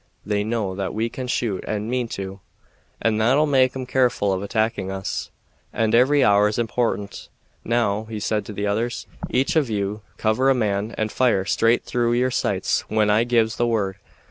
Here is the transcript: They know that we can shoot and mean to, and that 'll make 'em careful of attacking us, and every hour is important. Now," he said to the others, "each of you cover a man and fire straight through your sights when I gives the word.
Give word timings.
They 0.25 0.43
know 0.43 0.73
that 0.73 0.95
we 0.95 1.09
can 1.09 1.27
shoot 1.27 1.63
and 1.67 1.87
mean 1.87 2.07
to, 2.17 2.39
and 2.99 3.21
that 3.21 3.37
'll 3.37 3.45
make 3.45 3.75
'em 3.75 3.85
careful 3.85 4.33
of 4.33 4.41
attacking 4.41 4.89
us, 4.89 5.29
and 5.71 5.93
every 5.93 6.23
hour 6.23 6.47
is 6.47 6.57
important. 6.57 7.29
Now," 7.63 8.05
he 8.05 8.19
said 8.19 8.43
to 8.45 8.51
the 8.53 8.65
others, 8.65 9.05
"each 9.29 9.55
of 9.55 9.69
you 9.69 10.01
cover 10.17 10.49
a 10.49 10.55
man 10.55 10.95
and 10.97 11.11
fire 11.11 11.45
straight 11.45 11.83
through 11.83 12.13
your 12.13 12.31
sights 12.31 12.81
when 12.89 13.11
I 13.11 13.25
gives 13.25 13.57
the 13.57 13.67
word. 13.67 13.97